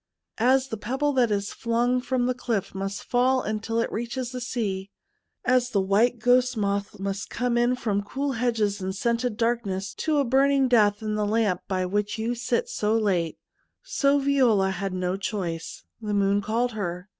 [0.39, 4.41] As the pebble that is flung from the cliff must fall until it reaches the
[4.41, 4.89] sea,
[5.45, 10.17] as the white ghost moth must come in from cool hedges and scented darkness to
[10.17, 13.37] a burning death in the lamp by which you sit so late—
[13.83, 15.83] so Viola had no choice.
[16.01, 17.07] The moon called her.